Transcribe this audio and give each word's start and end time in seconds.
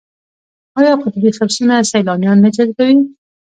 آیا 0.79 0.93
قطبي 1.03 1.31
خرسونه 1.37 1.75
سیلانیان 1.91 2.37
نه 2.43 2.49
جذبوي؟ 2.55 2.97